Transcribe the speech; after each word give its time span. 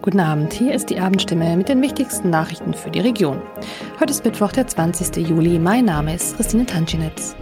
Guten 0.00 0.20
Abend, 0.20 0.52
hier 0.52 0.74
ist 0.74 0.90
die 0.90 1.00
Abendstimme 1.00 1.56
mit 1.56 1.68
den 1.68 1.82
wichtigsten 1.82 2.30
Nachrichten 2.30 2.72
für 2.72 2.90
die 2.90 3.00
Region. 3.00 3.42
Heute 3.98 4.12
ist 4.12 4.24
Mittwoch, 4.24 4.52
der 4.52 4.66
20. 4.66 5.28
Juli. 5.28 5.58
Mein 5.58 5.86
Name 5.86 6.14
ist 6.14 6.36
Christine 6.36 6.64
Tanschinetz. 6.64 7.34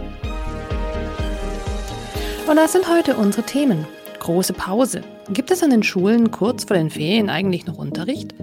Und 2.49 2.55
das 2.55 2.71
sind 2.71 2.89
heute 2.89 3.15
unsere 3.15 3.45
Themen. 3.45 3.85
Große 4.19 4.53
Pause. 4.53 5.03
Gibt 5.29 5.51
es 5.51 5.61
an 5.61 5.69
den 5.69 5.83
Schulen 5.83 6.31
kurz 6.31 6.63
vor 6.63 6.75
den 6.75 6.89
Ferien 6.89 7.29
eigentlich 7.29 7.67
noch 7.67 7.77
Unterricht? 7.77 8.33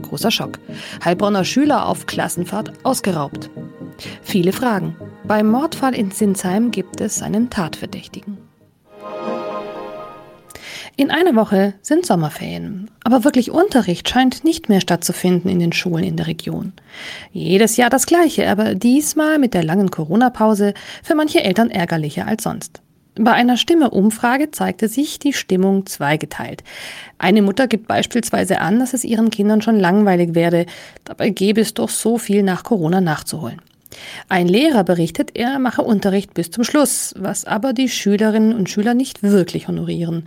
Großer 0.00 0.30
Schock. 0.30 0.60
Heilbronner 1.04 1.44
Schüler 1.44 1.88
auf 1.88 2.06
Klassenfahrt 2.06 2.72
ausgeraubt. 2.84 3.50
Viele 4.22 4.52
Fragen. 4.52 4.94
Beim 5.24 5.48
Mordfall 5.48 5.94
in 5.96 6.12
Sinsheim 6.12 6.70
gibt 6.70 7.00
es 7.00 7.20
einen 7.20 7.50
Tatverdächtigen. 7.50 8.35
In 10.98 11.10
einer 11.10 11.36
Woche 11.36 11.74
sind 11.82 12.06
Sommerferien, 12.06 12.90
aber 13.04 13.22
wirklich 13.22 13.50
Unterricht 13.50 14.08
scheint 14.08 14.44
nicht 14.44 14.70
mehr 14.70 14.80
stattzufinden 14.80 15.50
in 15.50 15.58
den 15.58 15.74
Schulen 15.74 16.04
in 16.04 16.16
der 16.16 16.26
Region. 16.26 16.72
Jedes 17.32 17.76
Jahr 17.76 17.90
das 17.90 18.06
gleiche, 18.06 18.48
aber 18.48 18.74
diesmal 18.74 19.38
mit 19.38 19.52
der 19.52 19.62
langen 19.62 19.90
Corona-Pause 19.90 20.72
für 21.02 21.14
manche 21.14 21.44
Eltern 21.44 21.70
ärgerlicher 21.70 22.26
als 22.26 22.44
sonst. 22.44 22.80
Bei 23.14 23.32
einer 23.32 23.58
Stimme-Umfrage 23.58 24.52
zeigte 24.52 24.88
sich 24.88 25.18
die 25.18 25.34
Stimmung 25.34 25.84
zweigeteilt. 25.84 26.64
Eine 27.18 27.42
Mutter 27.42 27.66
gibt 27.66 27.88
beispielsweise 27.88 28.62
an, 28.62 28.78
dass 28.78 28.94
es 28.94 29.04
ihren 29.04 29.28
Kindern 29.28 29.60
schon 29.60 29.78
langweilig 29.78 30.34
werde, 30.34 30.64
dabei 31.04 31.28
gäbe 31.28 31.60
es 31.60 31.74
doch 31.74 31.90
so 31.90 32.16
viel 32.16 32.42
nach 32.42 32.64
Corona 32.64 33.02
nachzuholen. 33.02 33.60
Ein 34.28 34.48
Lehrer 34.48 34.84
berichtet, 34.84 35.32
er 35.34 35.58
mache 35.58 35.82
Unterricht 35.82 36.34
bis 36.34 36.50
zum 36.50 36.64
Schluss, 36.64 37.14
was 37.18 37.44
aber 37.44 37.72
die 37.72 37.88
Schülerinnen 37.88 38.54
und 38.54 38.68
Schüler 38.68 38.94
nicht 38.94 39.22
wirklich 39.22 39.68
honorieren. 39.68 40.24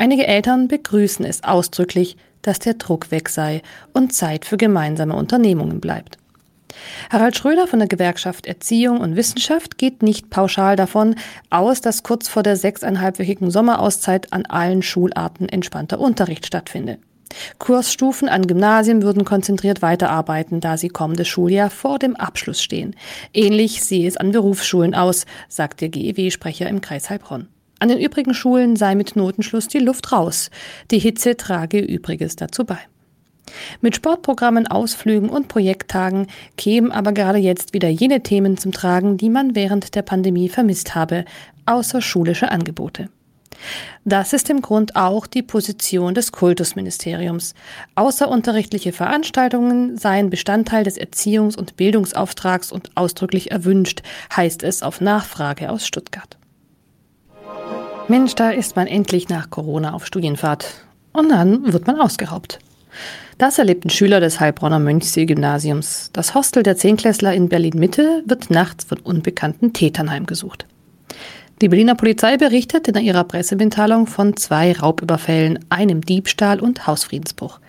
Einige 0.00 0.28
Eltern 0.28 0.68
begrüßen 0.68 1.24
es 1.24 1.42
ausdrücklich, 1.42 2.16
dass 2.42 2.60
der 2.60 2.74
Druck 2.74 3.10
weg 3.10 3.28
sei 3.28 3.62
und 3.92 4.14
Zeit 4.14 4.44
für 4.44 4.56
gemeinsame 4.56 5.16
Unternehmungen 5.16 5.80
bleibt. 5.80 6.18
Harald 7.10 7.36
Schröder 7.36 7.66
von 7.66 7.80
der 7.80 7.88
Gewerkschaft 7.88 8.46
Erziehung 8.46 9.00
und 9.00 9.16
Wissenschaft 9.16 9.76
geht 9.76 10.04
nicht 10.04 10.30
pauschal 10.30 10.76
davon 10.76 11.16
aus, 11.50 11.80
dass 11.80 12.04
kurz 12.04 12.28
vor 12.28 12.44
der 12.44 12.54
sechseinhalbwöchigen 12.54 13.50
Sommerauszeit 13.50 14.32
an 14.32 14.46
allen 14.46 14.82
Schularten 14.82 15.48
entspannter 15.48 15.98
Unterricht 15.98 16.46
stattfinde. 16.46 16.98
Kursstufen 17.58 18.28
an 18.28 18.46
Gymnasien 18.46 19.02
würden 19.02 19.24
konzentriert 19.24 19.82
weiterarbeiten, 19.82 20.60
da 20.60 20.76
sie 20.76 20.90
kommendes 20.90 21.26
Schuljahr 21.26 21.70
vor 21.70 21.98
dem 21.98 22.14
Abschluss 22.14 22.62
stehen. 22.62 22.94
Ähnlich 23.34 23.82
sehe 23.82 24.06
es 24.06 24.16
an 24.16 24.30
Berufsschulen 24.30 24.94
aus, 24.94 25.26
sagt 25.48 25.80
der 25.80 25.88
GEW-Sprecher 25.88 26.68
im 26.68 26.82
Kreis 26.82 27.10
Heilbronn. 27.10 27.48
An 27.78 27.88
den 27.88 27.98
übrigen 27.98 28.34
Schulen 28.34 28.76
sei 28.76 28.94
mit 28.94 29.16
Notenschluss 29.16 29.68
die 29.68 29.78
Luft 29.78 30.12
raus. 30.12 30.50
Die 30.90 30.98
Hitze 30.98 31.36
trage 31.36 31.78
Übriges 31.78 32.36
dazu 32.36 32.64
bei. 32.64 32.78
Mit 33.80 33.96
Sportprogrammen, 33.96 34.66
Ausflügen 34.66 35.30
und 35.30 35.48
Projekttagen 35.48 36.26
kämen 36.56 36.92
aber 36.92 37.12
gerade 37.12 37.38
jetzt 37.38 37.72
wieder 37.72 37.88
jene 37.88 38.22
Themen 38.22 38.58
zum 38.58 38.72
Tragen, 38.72 39.16
die 39.16 39.30
man 39.30 39.54
während 39.54 39.94
der 39.94 40.02
Pandemie 40.02 40.48
vermisst 40.48 40.94
habe, 40.94 41.24
außerschulische 41.66 42.50
Angebote. 42.50 43.08
Das 44.04 44.32
ist 44.32 44.50
im 44.50 44.62
Grund 44.62 44.94
auch 44.96 45.26
die 45.26 45.42
Position 45.42 46.14
des 46.14 46.30
Kultusministeriums. 46.32 47.54
Außerunterrichtliche 47.96 48.92
Veranstaltungen 48.92 49.96
seien 49.98 50.30
Bestandteil 50.30 50.84
des 50.84 50.98
Erziehungs- 50.98 51.56
und 51.56 51.76
Bildungsauftrags 51.76 52.70
und 52.70 52.90
ausdrücklich 52.96 53.50
erwünscht, 53.50 54.02
heißt 54.34 54.62
es 54.62 54.82
auf 54.82 55.00
Nachfrage 55.00 55.70
aus 55.70 55.86
Stuttgart. 55.86 56.38
Mensch, 58.08 58.34
da 58.34 58.50
ist 58.50 58.74
man 58.74 58.86
endlich 58.86 59.28
nach 59.28 59.50
Corona 59.50 59.92
auf 59.92 60.06
Studienfahrt. 60.06 60.66
Und 61.12 61.28
dann 61.28 61.72
wird 61.72 61.86
man 61.86 62.00
ausgeraubt. 62.00 62.58
Das 63.36 63.58
erlebten 63.58 63.90
Schüler 63.90 64.18
des 64.18 64.40
Heilbronner 64.40 64.78
Mönchsee-Gymnasiums. 64.78 66.08
Das 66.14 66.34
Hostel 66.34 66.62
der 66.62 66.76
Zehnklässler 66.76 67.34
in 67.34 67.50
Berlin-Mitte 67.50 68.22
wird 68.24 68.48
nachts 68.48 68.84
von 68.84 68.98
unbekannten 69.00 69.74
Tätern 69.74 70.10
heimgesucht. 70.10 70.66
Die 71.60 71.68
Berliner 71.68 71.96
Polizei 71.96 72.38
berichtet 72.38 72.88
in 72.88 72.96
ihrer 72.96 73.24
Pressemitteilung 73.24 74.06
von 74.06 74.36
zwei 74.36 74.72
Raubüberfällen, 74.72 75.58
einem 75.68 76.00
Diebstahl 76.00 76.60
und 76.60 76.86
Hausfriedensbruch. 76.86 77.60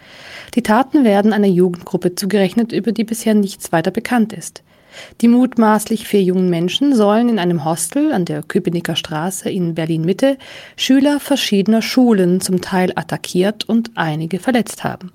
Die 0.56 0.64
Taten 0.64 1.04
werden 1.04 1.34
einer 1.34 1.48
Jugendgruppe 1.48 2.16
zugerechnet, 2.16 2.72
über 2.72 2.94
die 2.94 3.04
bisher 3.04 3.34
nichts 3.34 3.72
weiter 3.74 3.92
bekannt 3.92 4.32
ist. 4.32 4.64
Die 5.22 5.28
mutmaßlich 5.28 6.08
vier 6.08 6.24
jungen 6.24 6.50
Menschen 6.50 6.96
sollen 6.96 7.30
in 7.30 7.40
einem 7.40 7.66
Hostel 7.66 8.12
an 8.12 8.26
der 8.26 8.44
Köpenicker 8.44 8.96
Straße 8.96 9.50
in 9.50 9.76
Berlin-Mitte 9.76 10.38
Schüler 10.76 11.20
verschiedener 11.20 11.82
Schulen 11.82 12.42
zum 12.42 12.62
Teil 12.62 12.92
attackiert 12.96 13.68
und 13.68 13.92
einige 13.96 14.40
verletzt 14.40 14.84
haben. 14.84 15.12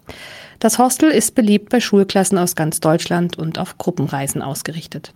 Das 0.60 0.78
Hostel 0.78 1.10
ist 1.10 1.34
beliebt 1.34 1.68
bei 1.68 1.80
Schulklassen 1.80 2.38
aus 2.38 2.56
ganz 2.56 2.80
Deutschland 2.80 3.38
und 3.38 3.58
auf 3.58 3.76
Gruppenreisen 3.78 4.40
ausgerichtet. 4.40 5.12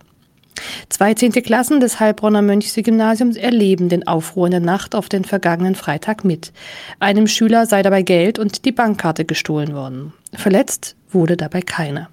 Zwei 0.89 1.15
zehnte 1.15 1.43
Klassen 1.43 1.81
des 1.81 2.01
Heilbronner 2.01 2.43
Mönchsgymnasiums 2.43 3.37
erleben 3.37 3.89
den 3.89 4.07
Aufruhr 4.07 4.47
in 4.47 4.51
der 4.53 4.61
Nacht 4.61 4.95
auf 4.95 5.09
den 5.09 5.25
vergangenen 5.25 5.75
Freitag 5.75 6.25
mit. 6.25 6.53
Einem 6.99 7.27
Schüler 7.27 7.67
sei 7.67 7.83
dabei 7.83 8.03
Geld 8.03 8.39
und 8.39 8.65
die 8.65 8.73
Bankkarte 8.73 9.25
gestohlen 9.25 9.75
worden. 9.75 10.13
Verletzt 10.35 10.97
wurde 11.11 11.37
dabei 11.37 11.63
keiner. 11.63 12.09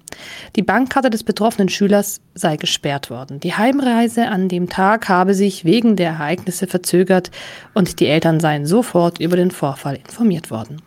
Die 0.56 0.62
Bankkarte 0.62 1.10
des 1.10 1.24
betroffenen 1.24 1.68
Schülers 1.68 2.20
sei 2.34 2.56
gesperrt 2.56 3.10
worden. 3.10 3.40
Die 3.40 3.54
Heimreise 3.54 4.28
an 4.28 4.48
dem 4.48 4.68
Tag 4.68 5.08
habe 5.08 5.34
sich 5.34 5.64
wegen 5.64 5.96
der 5.96 6.10
Ereignisse 6.10 6.66
verzögert 6.66 7.30
und 7.74 8.00
die 8.00 8.06
Eltern 8.06 8.40
seien 8.40 8.66
sofort 8.66 9.20
über 9.20 9.36
den 9.36 9.50
Vorfall 9.50 9.96
informiert 9.96 10.50
worden. 10.50 10.80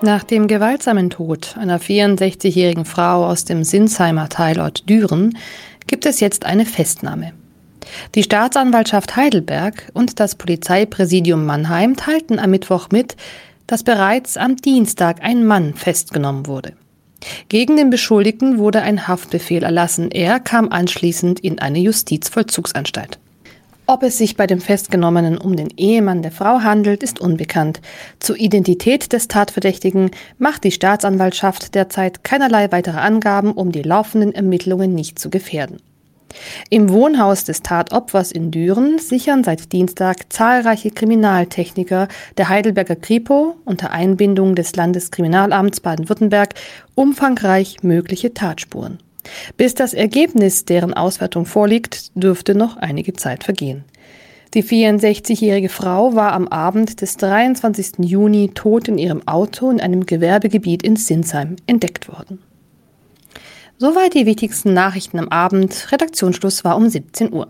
Nach 0.00 0.22
dem 0.22 0.46
gewaltsamen 0.46 1.10
Tod 1.10 1.56
einer 1.58 1.80
64-jährigen 1.80 2.84
Frau 2.84 3.26
aus 3.26 3.44
dem 3.44 3.64
Sinsheimer 3.64 4.28
Teilort 4.28 4.88
Düren 4.88 5.36
gibt 5.88 6.06
es 6.06 6.20
jetzt 6.20 6.46
eine 6.46 6.66
Festnahme. 6.66 7.32
Die 8.14 8.22
Staatsanwaltschaft 8.22 9.16
Heidelberg 9.16 9.90
und 9.94 10.20
das 10.20 10.34
Polizeipräsidium 10.34 11.44
Mannheim 11.44 11.96
teilten 11.96 12.38
am 12.38 12.50
Mittwoch 12.50 12.90
mit, 12.90 13.16
dass 13.68 13.84
bereits 13.84 14.36
am 14.36 14.56
Dienstag 14.56 15.22
ein 15.22 15.46
Mann 15.46 15.74
festgenommen 15.74 16.48
wurde. 16.48 16.72
Gegen 17.48 17.76
den 17.76 17.90
Beschuldigten 17.90 18.58
wurde 18.58 18.82
ein 18.82 19.06
Haftbefehl 19.06 19.62
erlassen. 19.62 20.10
Er 20.10 20.40
kam 20.40 20.70
anschließend 20.70 21.38
in 21.40 21.60
eine 21.60 21.78
Justizvollzugsanstalt. 21.78 23.20
Ob 23.86 24.02
es 24.02 24.18
sich 24.18 24.36
bei 24.36 24.46
dem 24.46 24.60
Festgenommenen 24.60 25.38
um 25.38 25.56
den 25.56 25.70
Ehemann 25.76 26.20
der 26.20 26.30
Frau 26.30 26.60
handelt, 26.60 27.02
ist 27.02 27.20
unbekannt. 27.20 27.80
Zur 28.18 28.36
Identität 28.36 29.14
des 29.14 29.28
Tatverdächtigen 29.28 30.10
macht 30.36 30.64
die 30.64 30.72
Staatsanwaltschaft 30.72 31.74
derzeit 31.74 32.22
keinerlei 32.22 32.70
weitere 32.70 32.98
Angaben, 32.98 33.52
um 33.52 33.72
die 33.72 33.82
laufenden 33.82 34.34
Ermittlungen 34.34 34.94
nicht 34.94 35.18
zu 35.18 35.30
gefährden. 35.30 35.78
Im 36.70 36.90
Wohnhaus 36.90 37.44
des 37.44 37.62
Tatopfers 37.62 38.32
in 38.32 38.50
Düren 38.50 38.98
sichern 38.98 39.44
seit 39.44 39.72
Dienstag 39.72 40.32
zahlreiche 40.32 40.90
Kriminaltechniker 40.90 42.08
der 42.36 42.48
Heidelberger 42.48 42.96
Kripo 42.96 43.56
unter 43.64 43.90
Einbindung 43.90 44.54
des 44.54 44.76
Landeskriminalamts 44.76 45.80
Baden-Württemberg 45.80 46.54
umfangreich 46.94 47.82
mögliche 47.82 48.34
Tatspuren. 48.34 48.98
Bis 49.56 49.74
das 49.74 49.94
Ergebnis 49.94 50.64
deren 50.64 50.94
Auswertung 50.94 51.46
vorliegt, 51.46 52.10
dürfte 52.14 52.54
noch 52.54 52.76
einige 52.76 53.12
Zeit 53.12 53.44
vergehen. 53.44 53.84
Die 54.54 54.64
64-jährige 54.64 55.68
Frau 55.68 56.14
war 56.14 56.32
am 56.32 56.48
Abend 56.48 57.02
des 57.02 57.18
23. 57.18 57.98
Juni 57.98 58.50
tot 58.54 58.88
in 58.88 58.96
ihrem 58.96 59.26
Auto 59.28 59.70
in 59.70 59.80
einem 59.80 60.06
Gewerbegebiet 60.06 60.82
in 60.82 60.96
Sinsheim 60.96 61.56
entdeckt 61.66 62.08
worden. 62.08 62.38
Soweit 63.80 64.14
die 64.14 64.26
wichtigsten 64.26 64.74
Nachrichten 64.74 65.20
am 65.20 65.28
Abend. 65.28 65.92
Redaktionsschluss 65.92 66.64
war 66.64 66.76
um 66.76 66.88
17 66.88 67.32
Uhr. 67.32 67.46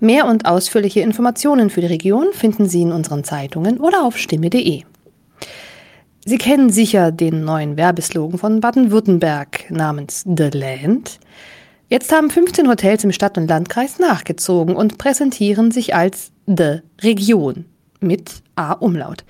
Mehr 0.00 0.24
und 0.24 0.46
ausführliche 0.46 1.00
Informationen 1.00 1.68
für 1.68 1.82
die 1.82 1.88
Region 1.88 2.32
finden 2.32 2.66
Sie 2.66 2.80
in 2.80 2.90
unseren 2.90 3.22
Zeitungen 3.22 3.78
oder 3.78 4.02
auf 4.02 4.16
stimme.de. 4.16 4.84
Sie 6.24 6.38
kennen 6.38 6.70
sicher 6.70 7.12
den 7.12 7.44
neuen 7.44 7.76
Werbeslogan 7.76 8.38
von 8.38 8.60
Baden-Württemberg 8.60 9.70
namens 9.70 10.24
The 10.24 10.48
Land. 10.54 11.20
Jetzt 11.90 12.12
haben 12.12 12.30
15 12.30 12.66
Hotels 12.66 13.04
im 13.04 13.12
Stadt- 13.12 13.36
und 13.36 13.48
Landkreis 13.48 13.98
nachgezogen 13.98 14.74
und 14.74 14.96
präsentieren 14.96 15.70
sich 15.70 15.94
als 15.94 16.32
The 16.46 16.80
Region 17.02 17.66
mit 18.00 18.42
A-Umlaut. 18.56 19.22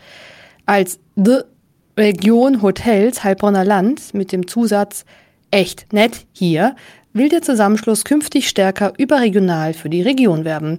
Als 0.66 1.00
The 1.16 1.40
Region 1.96 2.62
Hotels 2.62 3.24
Heilbronner 3.24 3.64
Land 3.64 4.14
mit 4.14 4.30
dem 4.30 4.46
Zusatz 4.46 5.04
Echt 5.50 5.92
nett 5.92 6.26
hier 6.32 6.76
will 7.12 7.28
der 7.28 7.42
Zusammenschluss 7.42 8.04
künftig 8.04 8.48
stärker 8.48 8.92
überregional 8.98 9.74
für 9.74 9.88
die 9.88 10.02
Region 10.02 10.44
werben. 10.44 10.78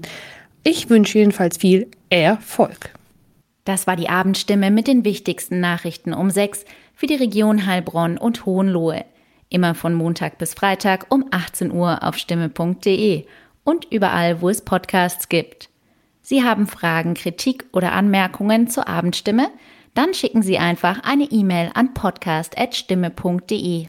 Ich 0.64 0.90
wünsche 0.90 1.18
jedenfalls 1.18 1.58
viel 1.58 1.88
Erfolg. 2.10 2.92
Das 3.66 3.88
war 3.88 3.96
die 3.96 4.10
Abendstimme 4.10 4.72
mit 4.72 4.88
den 4.88 5.06
wichtigsten 5.06 5.60
Nachrichten 5.60 6.14
um 6.14 6.30
sechs 6.30 6.66
für 6.96 7.08
die 7.08 7.16
Region 7.16 7.66
Heilbronn 7.66 8.18
und 8.18 8.46
Hohenlohe. 8.46 9.06
Immer 9.50 9.74
von 9.76 9.94
Montag 9.94 10.38
bis 10.38 10.54
Freitag 10.54 11.08
um 11.10 11.26
18 11.32 11.72
Uhr 11.72 12.04
auf 12.04 12.18
stimme.de 12.18 13.26
und 13.64 13.86
überall, 13.92 14.42
wo 14.42 14.50
es 14.50 14.62
Podcasts 14.62 15.30
gibt. 15.30 15.70
Sie 16.22 16.44
haben 16.44 16.68
Fragen, 16.68 17.16
Kritik 17.16 17.66
oder 17.74 17.94
Anmerkungen 17.94 18.68
zur 18.68 18.88
Abendstimme? 18.88 19.50
Dann 19.96 20.14
schicken 20.14 20.44
Sie 20.44 20.60
einfach 20.60 21.02
eine 21.04 21.26
E-Mail 21.26 21.72
an 21.74 21.96
podcast.stimme.de. 21.96 23.88